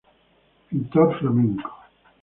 [0.67, 1.69] Pintor flamenco.